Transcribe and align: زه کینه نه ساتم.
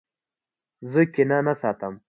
زه 0.91 1.01
کینه 1.13 1.37
نه 1.47 1.53
ساتم. 1.59 1.93